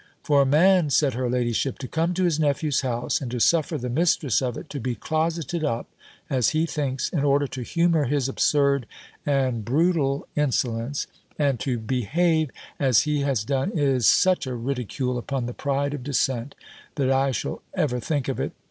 [0.23, 3.77] "For a man," said her ladyship, "to come to his nephew's house, and to suffer
[3.77, 5.91] the mistress of it to be closetted up
[6.27, 8.87] (as he thinks), in order to humour his absurd
[9.27, 11.05] and brutal insolence,
[11.37, 16.01] and to behave as he has done, is such a ridicule upon the pride of
[16.01, 16.55] descent,
[16.95, 18.53] that I shall ever think of it.